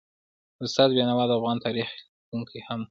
[0.63, 2.79] استاد بینوا د افغان تاریخ لیکونکی هم و.